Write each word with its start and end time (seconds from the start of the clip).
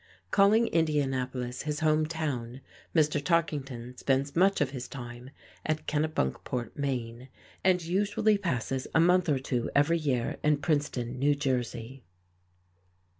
Calling 0.31 0.65
Indianapolis 0.69 1.61
his 1.61 1.81
home 1.81 2.07
town, 2.07 2.61
Mr. 2.95 3.23
Tarkington 3.23 3.95
spends 3.95 4.35
much 4.35 4.59
of 4.59 4.71
his 4.71 4.87
time 4.87 5.29
at 5.63 5.85
Kennebunkport, 5.85 6.75
Maine, 6.75 7.29
and 7.63 7.83
usually 7.85 8.39
passes 8.39 8.87
a 8.95 8.99
month 8.99 9.29
or 9.29 9.37
two 9.37 9.69
every 9.75 9.99
year 9.99 10.37
in 10.41 10.57
Princeton, 10.57 11.19
New 11.19 11.35
Jersey. 11.35 12.01